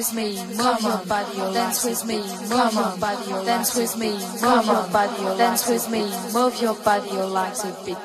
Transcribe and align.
With 0.00 0.14
me, 0.14 0.42
move 0.56 0.80
your 0.80 1.04
body, 1.04 1.36
dance 1.52 1.84
with 1.84 2.06
me, 2.06 2.16
move 2.48 2.72
your 2.72 2.96
body, 2.96 3.44
dance 3.44 3.76
with 3.76 3.98
me, 3.98 4.12
move 4.12 4.66
your 4.66 4.88
body, 4.88 5.22
dance 5.36 5.68
with 5.68 5.90
me, 5.90 6.00
move 6.32 6.62
your 6.62 6.74
body, 6.76 7.10
like 7.10 7.58
a 7.58 7.84
beat. 7.84 7.98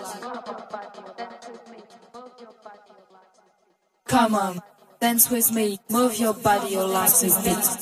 Come 4.07 4.35
on, 4.35 4.61
dance 4.99 5.31
with 5.31 5.53
me, 5.53 5.79
move 5.89 6.19
your 6.19 6.33
body, 6.33 6.75
like 6.75 7.13
a 7.23 7.43
beat. 7.45 7.74